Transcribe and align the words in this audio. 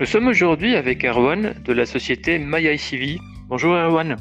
Nous 0.00 0.06
sommes 0.06 0.28
aujourd'hui 0.28 0.76
avec 0.76 1.04
Erwan 1.04 1.54
de 1.64 1.72
la 1.72 1.84
société 1.84 2.38
MyICV. 2.38 3.18
Bonjour 3.48 3.74
Erwan. 3.74 4.14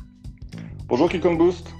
Bonjour 0.87 1.07
Kikon 1.07 1.35
Boost. 1.35 1.71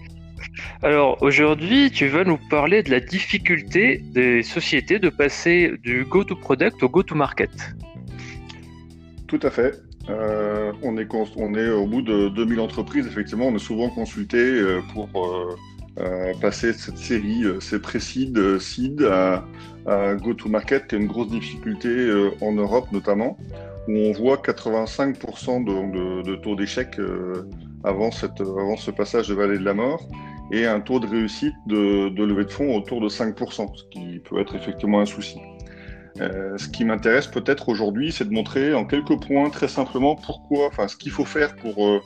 Alors 0.84 1.18
aujourd'hui, 1.24 1.90
tu 1.90 2.08
vas 2.08 2.24
nous 2.24 2.38
parler 2.52 2.84
de 2.84 2.92
la 2.92 3.00
difficulté 3.00 4.04
des 4.14 4.44
sociétés 4.44 5.00
de 5.00 5.10
passer 5.10 5.74
du 5.82 6.06
go-to-product 6.06 6.84
au 6.84 6.90
go-to-market. 6.90 7.50
Tout 9.26 9.40
à 9.42 9.50
fait. 9.50 9.82
Euh, 10.12 10.72
on, 10.84 10.96
est 11.00 11.08
on 11.36 11.56
est 11.56 11.70
au 11.72 11.88
bout 11.88 12.04
de 12.04 12.30
2000 12.30 12.60
entreprises. 12.60 13.08
Effectivement, 13.08 13.48
on 13.48 13.56
est 13.56 13.60
souvent 13.60 13.90
consulté 13.90 14.38
euh, 14.38 14.80
pour 14.94 15.10
euh, 15.98 16.34
passer 16.40 16.72
cette 16.74 17.00
série, 17.00 17.46
ces 17.62 17.82
précides, 17.82 18.60
seed 18.60 19.02
à, 19.02 19.44
go-to-market, 20.22 20.86
qui 20.86 20.94
est 20.94 21.00
une 21.00 21.08
grosse 21.08 21.30
difficulté 21.30 22.12
en 22.42 22.52
Europe 22.52 22.92
notamment 22.92 23.40
où 23.88 23.98
on 23.98 24.12
voit 24.12 24.38
85% 24.38 25.64
de, 26.24 26.36
taux 26.36 26.56
d'échec 26.56 27.00
euh, 27.00 27.50
avant, 27.84 28.10
avant 28.40 28.78
ce 28.78 28.92
passage 28.92 29.30
de 29.30 29.34
vallée 29.34 29.58
de 29.58 29.64
la 29.64 29.74
mort 29.74 30.08
et 30.52 30.66
un 30.66 30.80
taux 30.80 31.00
de 31.00 31.08
réussite 31.08 31.56
de, 31.68 32.10
levée 32.24 32.46
de 32.46 32.52
fonds 32.52 32.76
autour 32.76 33.02
de 33.02 33.10
5%, 33.10 33.76
ce 33.76 33.84
qui 33.92 34.20
peut 34.20 34.40
être 34.40 34.56
effectivement 34.56 35.00
un 35.00 35.06
souci. 35.06 35.40
Euh, 36.20 36.58
ce 36.58 36.68
qui 36.68 36.84
m'intéresse 36.84 37.28
peut-être 37.28 37.70
aujourd'hui, 37.70 38.12
c'est 38.12 38.26
de 38.28 38.34
montrer 38.34 38.74
en 38.74 38.86
quelques 38.86 39.20
points 39.26 39.50
très 39.50 39.68
simplement 39.68 40.16
pourquoi, 40.16 40.68
enfin 40.68 40.88
ce 40.88 40.96
qu'il 40.96 41.12
faut 41.12 41.26
faire 41.26 41.56
pour, 41.58 41.86
euh, 41.86 42.02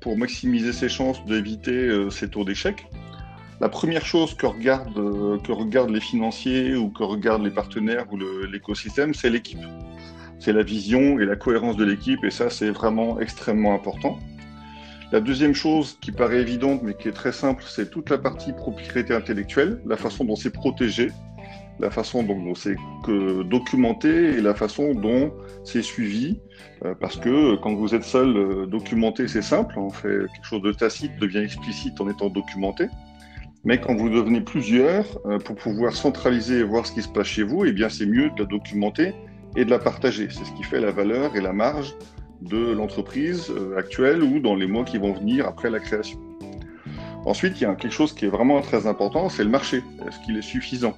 pour 0.00 0.16
maximiser 0.16 0.72
ses 0.72 0.88
chances 0.88 1.24
d'éviter 1.26 1.90
ces 2.10 2.30
taux 2.30 2.44
d'échec. 2.44 2.86
La 3.60 3.68
première 3.68 4.06
chose 4.06 4.34
que 4.34 4.46
que 4.46 5.52
regardent 5.52 5.90
les 5.90 6.00
financiers 6.00 6.76
ou 6.76 6.90
que 6.90 7.02
regardent 7.02 7.42
les 7.42 7.50
partenaires 7.50 8.06
ou 8.12 8.18
l'écosystème, 8.46 9.12
c'est 9.12 9.28
l'équipe 9.28 9.58
c'est 10.38 10.52
la 10.52 10.62
vision 10.62 11.18
et 11.18 11.26
la 11.26 11.36
cohérence 11.36 11.76
de 11.76 11.84
l'équipe, 11.84 12.22
et 12.24 12.30
ça, 12.30 12.50
c'est 12.50 12.70
vraiment 12.70 13.20
extrêmement 13.20 13.74
important. 13.74 14.18
La 15.10 15.20
deuxième 15.20 15.54
chose 15.54 15.96
qui 16.00 16.12
paraît 16.12 16.40
évidente, 16.40 16.82
mais 16.82 16.94
qui 16.94 17.08
est 17.08 17.12
très 17.12 17.32
simple, 17.32 17.64
c'est 17.66 17.90
toute 17.90 18.10
la 18.10 18.18
partie 18.18 18.52
propriété 18.52 19.14
intellectuelle, 19.14 19.80
la 19.86 19.96
façon 19.96 20.24
dont 20.24 20.36
c'est 20.36 20.52
protégé, 20.52 21.10
la 21.78 21.90
façon 21.90 22.22
dont 22.22 22.54
c'est 22.54 22.76
documenté 23.44 24.08
et 24.08 24.40
la 24.40 24.54
façon 24.54 24.94
dont 24.94 25.32
c'est 25.64 25.82
suivi. 25.82 26.40
Euh, 26.84 26.94
parce 26.94 27.16
que 27.16 27.56
quand 27.56 27.74
vous 27.74 27.94
êtes 27.94 28.04
seul, 28.04 28.36
euh, 28.36 28.66
documenté, 28.66 29.28
c'est 29.28 29.42
simple. 29.42 29.78
On 29.78 29.90
fait 29.90 30.26
quelque 30.34 30.44
chose 30.44 30.62
de 30.62 30.72
tacite, 30.72 31.16
devient 31.18 31.38
explicite 31.38 32.00
en 32.00 32.10
étant 32.10 32.28
documenté. 32.28 32.88
Mais 33.64 33.80
quand 33.80 33.94
vous 33.96 34.08
devenez 34.08 34.40
plusieurs, 34.40 35.04
euh, 35.26 35.38
pour 35.38 35.56
pouvoir 35.56 35.92
centraliser 35.92 36.58
et 36.58 36.62
voir 36.62 36.86
ce 36.86 36.92
qui 36.92 37.02
se 37.02 37.08
passe 37.08 37.26
chez 37.26 37.42
vous, 37.42 37.64
eh 37.64 37.72
bien, 37.72 37.88
c'est 37.88 38.06
mieux 38.06 38.30
de 38.30 38.42
la 38.42 38.44
documenter 38.44 39.14
et 39.58 39.64
de 39.64 39.70
la 39.70 39.80
partager. 39.80 40.28
C'est 40.30 40.44
ce 40.44 40.52
qui 40.52 40.62
fait 40.62 40.80
la 40.80 40.92
valeur 40.92 41.34
et 41.34 41.40
la 41.40 41.52
marge 41.52 41.92
de 42.40 42.70
l'entreprise 42.70 43.50
euh, 43.50 43.76
actuelle 43.76 44.22
ou 44.22 44.38
dans 44.38 44.54
les 44.54 44.68
mois 44.68 44.84
qui 44.84 44.98
vont 44.98 45.12
venir 45.12 45.46
après 45.48 45.68
la 45.68 45.80
création. 45.80 46.20
Ensuite, 47.26 47.60
il 47.60 47.64
y 47.64 47.66
a 47.66 47.74
quelque 47.74 47.92
chose 47.92 48.14
qui 48.14 48.26
est 48.26 48.28
vraiment 48.28 48.60
très 48.60 48.86
important, 48.86 49.28
c'est 49.28 49.42
le 49.42 49.50
marché. 49.50 49.82
Est-ce 50.06 50.20
qu'il 50.24 50.36
est 50.36 50.42
suffisant? 50.42 50.96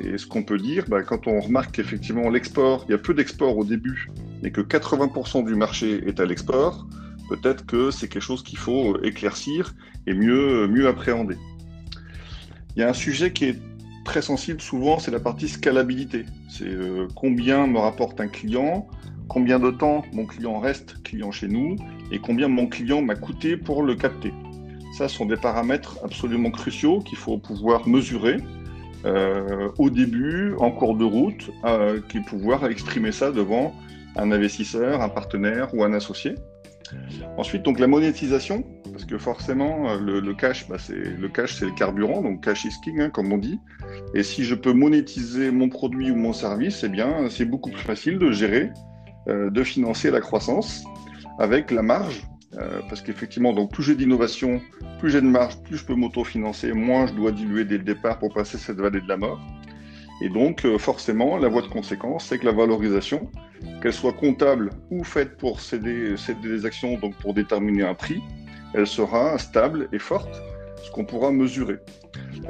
Et 0.00 0.16
ce 0.16 0.28
qu'on 0.28 0.44
peut 0.44 0.58
dire, 0.58 0.84
bah, 0.86 1.02
quand 1.02 1.26
on 1.26 1.40
remarque 1.40 1.72
qu'effectivement 1.72 2.30
l'export, 2.30 2.84
il 2.88 2.92
y 2.92 2.94
a 2.94 2.98
peu 2.98 3.14
d'export 3.14 3.58
au 3.58 3.64
début, 3.64 4.08
mais 4.42 4.52
que 4.52 4.60
80% 4.60 5.44
du 5.44 5.56
marché 5.56 6.04
est 6.06 6.20
à 6.20 6.24
l'export, 6.24 6.86
peut-être 7.28 7.66
que 7.66 7.90
c'est 7.90 8.06
quelque 8.06 8.22
chose 8.22 8.44
qu'il 8.44 8.58
faut 8.58 8.96
éclaircir 9.02 9.74
et 10.06 10.14
mieux, 10.14 10.68
mieux 10.68 10.86
appréhender. 10.86 11.36
Il 12.76 12.80
y 12.80 12.84
a 12.84 12.88
un 12.88 12.94
sujet 12.94 13.32
qui 13.32 13.46
est 13.46 13.58
très 14.08 14.22
sensible 14.22 14.62
souvent, 14.62 14.98
c'est 14.98 15.10
la 15.10 15.20
partie 15.20 15.48
scalabilité. 15.48 16.24
C'est 16.48 16.64
euh, 16.64 17.08
combien 17.14 17.66
me 17.66 17.78
rapporte 17.78 18.18
un 18.22 18.28
client, 18.28 18.88
combien 19.28 19.58
de 19.58 19.70
temps 19.70 20.02
mon 20.14 20.24
client 20.24 20.58
reste 20.60 21.02
client 21.02 21.30
chez 21.30 21.46
nous 21.46 21.76
et 22.10 22.18
combien 22.18 22.48
mon 22.48 22.68
client 22.68 23.02
m'a 23.02 23.16
coûté 23.16 23.58
pour 23.58 23.82
le 23.82 23.94
capter. 23.96 24.32
Ça 24.96 25.08
sont 25.08 25.26
des 25.26 25.36
paramètres 25.36 25.98
absolument 26.02 26.50
cruciaux 26.50 27.00
qu'il 27.00 27.18
faut 27.18 27.36
pouvoir 27.36 27.86
mesurer 27.86 28.38
euh, 29.04 29.68
au 29.76 29.90
début, 29.90 30.54
en 30.58 30.70
cours 30.70 30.96
de 30.96 31.04
route, 31.04 31.50
euh, 31.66 32.00
pouvoir 32.26 32.64
exprimer 32.64 33.12
ça 33.12 33.30
devant 33.30 33.74
un 34.16 34.32
investisseur, 34.32 35.02
un 35.02 35.10
partenaire 35.10 35.68
ou 35.74 35.84
un 35.84 35.92
associé. 35.92 36.34
Ensuite, 37.36 37.62
donc 37.62 37.78
la 37.78 37.86
monétisation, 37.86 38.64
parce 38.92 39.04
que 39.04 39.18
forcément, 39.18 39.90
euh, 39.90 40.20
le, 40.20 40.34
cash, 40.34 40.68
bah, 40.68 40.76
c'est 40.78 40.94
le 40.94 41.28
cash, 41.28 41.54
c'est 41.54 41.66
le 41.66 41.72
carburant, 41.72 42.22
donc 42.22 42.44
cash 42.44 42.64
is 42.64 42.74
king, 42.82 43.00
hein, 43.00 43.10
comme 43.10 43.32
on 43.32 43.38
dit. 43.38 43.58
Et 44.14 44.22
si 44.22 44.44
je 44.44 44.54
peux 44.54 44.72
monétiser 44.72 45.50
mon 45.50 45.68
produit 45.68 46.10
ou 46.10 46.16
mon 46.16 46.32
service, 46.32 46.82
eh 46.84 46.88
bien, 46.88 47.28
c'est 47.30 47.44
beaucoup 47.44 47.70
plus 47.70 47.82
facile 47.82 48.18
de 48.18 48.30
gérer, 48.32 48.70
euh, 49.28 49.50
de 49.50 49.62
financer 49.62 50.10
la 50.10 50.20
croissance 50.20 50.84
avec 51.38 51.70
la 51.70 51.82
marge, 51.82 52.22
euh, 52.54 52.80
parce 52.88 53.02
qu'effectivement, 53.02 53.52
donc 53.52 53.72
plus 53.72 53.82
j'ai 53.82 53.94
d'innovation, 53.94 54.60
plus 54.98 55.10
j'ai 55.10 55.20
de 55.20 55.26
marge, 55.26 55.60
plus 55.62 55.76
je 55.76 55.84
peux 55.84 55.94
m'autofinancer, 55.94 56.72
moins 56.72 57.06
je 57.06 57.12
dois 57.12 57.30
diluer 57.30 57.64
dès 57.64 57.78
le 57.78 57.84
départ 57.84 58.18
pour 58.18 58.32
passer 58.32 58.58
cette 58.58 58.78
vallée 58.78 59.00
de 59.00 59.08
la 59.08 59.16
mort. 59.16 59.38
Et 60.20 60.28
donc, 60.28 60.66
forcément, 60.78 61.36
la 61.36 61.48
voie 61.48 61.62
de 61.62 61.68
conséquence, 61.68 62.26
c'est 62.26 62.38
que 62.38 62.46
la 62.46 62.52
valorisation, 62.52 63.30
qu'elle 63.80 63.92
soit 63.92 64.12
comptable 64.12 64.70
ou 64.90 65.04
faite 65.04 65.36
pour 65.36 65.60
céder, 65.60 66.16
céder 66.16 66.48
des 66.48 66.66
actions, 66.66 66.98
donc 66.98 67.14
pour 67.16 67.34
déterminer 67.34 67.84
un 67.84 67.94
prix, 67.94 68.20
elle 68.74 68.86
sera 68.86 69.38
stable 69.38 69.88
et 69.92 69.98
forte, 69.98 70.42
ce 70.82 70.90
qu'on 70.90 71.04
pourra 71.04 71.30
mesurer. 71.30 71.76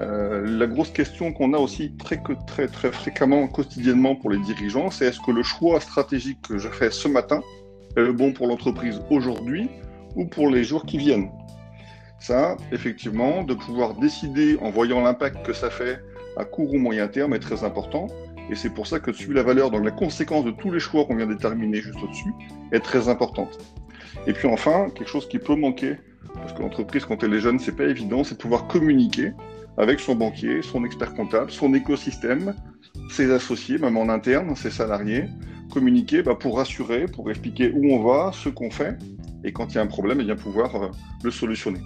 Euh, 0.01 0.47
la 0.47 0.67
grosse 0.67 0.91
question 0.91 1.33
qu'on 1.33 1.53
a 1.55 1.59
aussi 1.59 1.95
très, 1.97 2.23
très, 2.47 2.69
très 2.69 2.93
fréquemment, 2.93 3.47
quotidiennement 3.49 4.17
pour 4.17 4.31
les 4.31 4.39
dirigeants, 4.39 4.91
c'est 4.91 5.07
est-ce 5.07 5.21
que 5.21 5.31
le 5.31 5.43
choix 5.43 5.81
stratégique 5.81 6.39
que 6.49 6.59
je 6.59 6.69
fais 6.69 6.91
ce 6.91 7.09
matin 7.09 7.43
est 7.97 8.01
le 8.01 8.13
bon 8.13 8.33
pour 8.33 8.47
l'entreprise 8.47 9.01
aujourd'hui 9.11 9.69
ou 10.17 10.25
pour 10.27 10.51
les 10.51 10.65
jours 10.65 10.87
qui 10.87 10.99
viennent? 10.99 11.31
Ça, 12.21 12.57
effectivement, 12.73 13.45
de 13.45 13.55
pouvoir 13.55 13.95
décider 13.95 14.59
en 14.61 14.71
voyant 14.71 15.03
l'impact 15.03 15.45
que 15.47 15.53
ça 15.53 15.71
fait 15.71 16.01
à 16.39 16.45
court 16.45 16.73
ou 16.73 16.79
moyen 16.79 17.09
terme 17.09 17.35
est 17.35 17.41
très 17.41 17.65
important. 17.65 18.07
Et 18.51 18.55
c'est 18.55 18.71
pour 18.71 18.87
ça 18.87 18.99
que 18.99 19.13
suivre 19.13 19.35
la 19.35 19.43
valeur, 19.43 19.71
donc 19.71 19.85
la 19.85 19.91
conséquence 19.91 20.45
de 20.45 20.53
tous 20.53 20.71
les 20.71 20.81
choix 20.81 21.05
qu'on 21.05 21.17
vient 21.17 21.27
de 21.27 21.35
déterminer 21.35 21.83
juste 21.83 21.99
au-dessus, 22.03 22.33
est 22.73 22.81
très 22.81 23.09
importante. 23.09 23.59
Et 24.27 24.33
puis 24.33 24.49
enfin, 24.49 24.89
quelque 24.95 25.09
chose 25.09 25.29
qui 25.29 25.39
peut 25.39 25.55
manquer, 25.55 25.97
parce 26.35 26.55
que 26.55 26.63
l'entreprise, 26.63 27.05
quand 27.05 27.23
elle 27.23 27.35
est 27.35 27.41
jeune, 27.41 27.59
c'est 27.59 27.77
pas 27.77 27.85
évident, 27.85 28.25
c'est 28.25 28.39
pouvoir 28.39 28.67
communiquer 28.67 29.33
avec 29.77 30.01
son 30.01 30.15
banquier, 30.15 30.63
son 30.63 30.85
expert 30.85 31.15
comptable, 31.15 31.51
son 31.51 31.75
écosystème, 31.75 32.55
ses 33.11 33.31
associés, 33.31 33.79
même 33.79 33.97
en 33.97 34.09
interne, 34.09 34.57
ses 34.57 34.71
salariés, 34.71 35.25
communiquer 35.71 36.23
bah, 36.23 36.35
pour 36.35 36.57
rassurer, 36.57 37.07
pour 37.07 37.31
expliquer 37.31 37.71
où 37.75 37.93
on 37.93 38.03
va, 38.03 38.33
ce 38.33 38.49
qu'on 38.49 38.71
fait, 38.71 38.97
et 39.45 39.53
quand 39.53 39.73
il 39.73 39.75
y 39.77 39.79
a 39.79 39.83
un 39.83 39.87
problème, 39.87 40.21
et 40.21 40.23
eh 40.23 40.27
bien 40.27 40.37
pouvoir 40.37 40.75
euh, 40.75 40.89
le 41.23 41.31
solutionner 41.31 41.81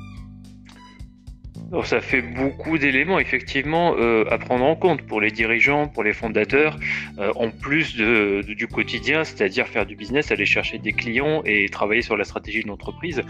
ça 1.84 2.00
fait 2.02 2.20
beaucoup 2.20 2.76
d'éléments 2.76 3.18
effectivement 3.18 3.94
euh, 3.96 4.24
à 4.30 4.36
prendre 4.36 4.64
en 4.64 4.76
compte 4.76 5.02
pour 5.02 5.20
les 5.22 5.30
dirigeants, 5.30 5.88
pour 5.88 6.04
les 6.04 6.12
fondateurs, 6.12 6.78
euh, 7.18 7.32
en 7.34 7.50
plus 7.50 7.96
du 7.96 8.66
quotidien, 8.66 9.24
c'est-à-dire 9.24 9.66
faire 9.66 9.86
du 9.86 9.96
business, 9.96 10.30
aller 10.30 10.44
chercher 10.44 10.78
des 10.78 10.92
clients 10.92 11.42
et 11.46 11.68
travailler 11.70 12.02
sur 12.02 12.16
la 12.16 12.24
stratégie 12.24 12.62
de 12.62 12.68
l'entreprise. 12.68 13.22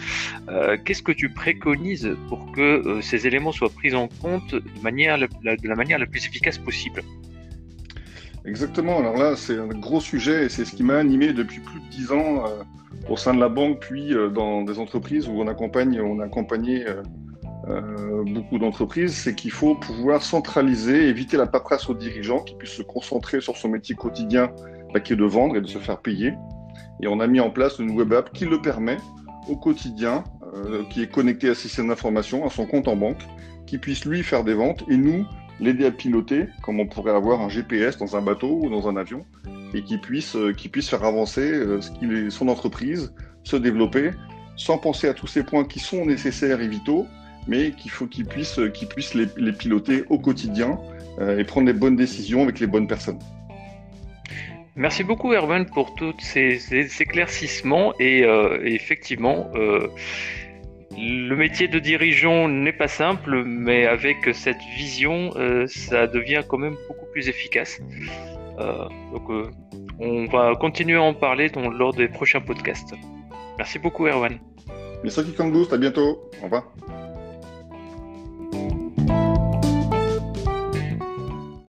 Euh, 0.48 0.76
qu'est-ce 0.84 1.02
que 1.02 1.12
tu 1.12 1.28
préconises 1.28 2.16
pour 2.28 2.50
que 2.52 3.00
ces 3.00 3.26
éléments 3.28 3.52
soient 3.52 3.70
pris 3.70 3.94
en 3.94 4.08
compte 4.08 4.54
de 4.54 5.68
la 5.68 5.76
manière 5.76 5.98
la 5.98 6.06
plus 6.06 6.26
efficace 6.26 6.58
possible? 6.58 7.02
Exactement. 8.44 8.98
Alors 8.98 9.16
là, 9.16 9.36
c'est 9.36 9.56
un 9.56 9.68
gros 9.68 10.00
sujet 10.00 10.46
et 10.46 10.48
c'est 10.48 10.64
ce 10.64 10.74
qui 10.74 10.82
m'a 10.82 10.96
animé 10.96 11.32
depuis 11.32 11.60
plus 11.60 11.78
de 11.78 11.88
dix 11.90 12.10
ans 12.10 12.44
au 13.08 13.16
sein 13.16 13.34
de 13.34 13.40
la 13.40 13.48
banque, 13.48 13.78
puis 13.80 14.12
dans 14.34 14.62
des 14.62 14.80
entreprises 14.80 15.28
où 15.28 15.40
on 15.40 15.46
accompagne, 15.46 16.00
on 16.00 16.18
a 16.18 16.24
accompagné 16.24 16.84
euh, 17.68 18.24
beaucoup 18.24 18.58
d'entreprises, 18.58 19.14
c'est 19.14 19.34
qu'il 19.34 19.52
faut 19.52 19.74
pouvoir 19.74 20.22
centraliser, 20.22 21.08
éviter 21.08 21.36
la 21.36 21.46
paperasse 21.46 21.88
aux 21.88 21.94
dirigeants, 21.94 22.40
qui 22.40 22.54
puissent 22.54 22.72
se 22.72 22.82
concentrer 22.82 23.40
sur 23.40 23.56
son 23.56 23.68
métier 23.68 23.94
quotidien, 23.94 24.50
bah, 24.92 25.00
qui 25.00 25.12
est 25.12 25.16
de 25.16 25.24
vendre 25.24 25.56
et 25.56 25.60
de 25.60 25.66
se 25.66 25.78
faire 25.78 25.98
payer. 25.98 26.34
Et 27.00 27.06
on 27.06 27.20
a 27.20 27.26
mis 27.26 27.40
en 27.40 27.50
place 27.50 27.78
une 27.78 27.92
web 27.92 28.12
app 28.12 28.32
qui 28.32 28.44
le 28.44 28.60
permet 28.60 28.96
au 29.48 29.56
quotidien, 29.56 30.24
euh, 30.54 30.82
qui 30.90 31.02
est 31.02 31.10
connecté 31.10 31.48
à 31.48 31.54
ses 31.54 31.62
système 31.62 31.88
d'information, 31.88 32.46
à 32.46 32.50
son 32.50 32.66
compte 32.66 32.88
en 32.88 32.96
banque, 32.96 33.22
qui 33.66 33.78
puisse 33.78 34.04
lui 34.04 34.22
faire 34.22 34.44
des 34.44 34.54
ventes 34.54 34.84
et 34.88 34.96
nous 34.96 35.24
l'aider 35.60 35.86
à 35.86 35.92
piloter, 35.92 36.46
comme 36.62 36.80
on 36.80 36.86
pourrait 36.86 37.14
avoir 37.14 37.40
un 37.40 37.48
GPS 37.48 37.96
dans 37.96 38.16
un 38.16 38.22
bateau 38.22 38.58
ou 38.62 38.68
dans 38.68 38.88
un 38.88 38.96
avion, 38.96 39.24
et 39.74 39.82
qui 39.82 39.98
puisse, 39.98 40.34
euh, 40.34 40.52
qui 40.52 40.68
puisse 40.68 40.88
faire 40.88 41.04
avancer 41.04 41.42
est, 41.42 42.30
son 42.30 42.48
entreprise, 42.48 43.14
se 43.44 43.56
développer, 43.56 44.10
sans 44.56 44.78
penser 44.78 45.08
à 45.08 45.14
tous 45.14 45.26
ces 45.28 45.44
points 45.44 45.64
qui 45.64 45.78
sont 45.78 46.04
nécessaires 46.04 46.60
et 46.60 46.68
vitaux, 46.68 47.06
mais 47.46 47.72
qu'il 47.72 47.90
faut 47.90 48.06
qu'ils 48.06 48.26
puissent, 48.26 48.60
qu'ils 48.74 48.88
puissent 48.88 49.14
les, 49.14 49.52
piloter 49.52 50.04
au 50.08 50.18
quotidien 50.18 50.78
euh, 51.18 51.38
et 51.38 51.44
prendre 51.44 51.66
les 51.66 51.72
bonnes 51.72 51.96
décisions 51.96 52.42
avec 52.42 52.60
les 52.60 52.66
bonnes 52.66 52.86
personnes. 52.86 53.18
Merci 54.74 55.04
beaucoup 55.04 55.32
Erwan 55.32 55.66
pour 55.66 55.94
tous 55.94 56.14
ces, 56.18 57.02
éclaircissements 57.02 57.92
et, 57.98 58.24
euh, 58.24 58.58
effectivement 58.64 59.48
euh, 59.54 59.88
le 60.96 61.34
métier 61.34 61.68
de 61.68 61.78
dirigeant 61.78 62.48
n'est 62.48 62.72
pas 62.72 62.88
simple 62.88 63.44
mais 63.44 63.86
avec 63.86 64.16
cette 64.32 64.62
vision 64.76 65.30
ça 65.66 66.06
devient 66.06 66.42
quand 66.48 66.58
même 66.58 66.76
beaucoup 66.88 67.06
plus 67.12 67.28
efficace. 67.28 67.80
donc, 68.58 69.28
on 69.98 70.26
va 70.26 70.54
continuer 70.56 70.96
à 70.96 71.02
en 71.02 71.14
parler 71.14 71.50
lors 71.78 71.94
des 71.94 72.08
prochains 72.08 72.40
podcasts. 72.40 72.94
Merci 73.58 73.78
beaucoup, 73.78 74.06
Erwan. 74.06 74.38
Merci, 75.02 75.20
Boost. 75.50 75.72
À 75.72 75.78
bientôt. 75.78 76.30
Au 76.40 76.44
revoir. 76.44 76.72